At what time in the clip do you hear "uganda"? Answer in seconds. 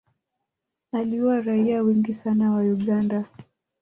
2.63-3.25